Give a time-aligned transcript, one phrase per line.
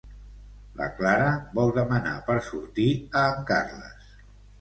[0.77, 1.27] La Clara
[1.59, 2.87] vol demanar per sortir
[3.21, 4.09] a en Carles.